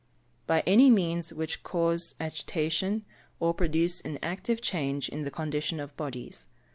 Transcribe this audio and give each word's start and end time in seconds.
_By 0.47 0.63
any 0.65 0.89
means 0.89 1.31
which 1.31 1.61
cause 1.61 2.15
agitation, 2.19 3.05
or 3.39 3.53
produce 3.53 4.01
an 4.01 4.17
active 4.23 4.59
change 4.59 5.07
in 5.09 5.25
the 5.25 5.29
condition 5.29 5.79
of 5.79 5.95
bodies. 5.95 6.47